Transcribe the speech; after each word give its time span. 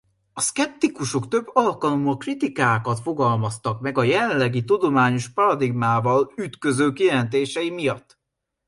A 0.33 0.41
szkeptikusok 0.41 1.27
több 1.27 1.47
alkalommal 1.53 2.17
kritikákat 2.17 2.99
fogalmaztak 2.99 3.81
meg 3.81 3.97
a 3.97 4.03
jelenlegi 4.03 4.63
tudományos 4.63 5.29
paradigmával 5.33 6.33
ütköző 6.37 6.93
kijelentései 6.93 7.69
miatt. 7.69 8.19